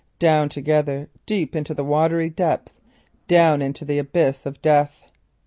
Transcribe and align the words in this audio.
Down 0.17 0.49
together, 0.49 1.09
deep 1.27 1.55
into 1.55 1.75
the 1.75 1.83
watery 1.83 2.31
depths—into 2.31 3.85
the 3.85 3.99
abyss 3.99 4.47
of 4.47 4.59
Death. 4.59 5.03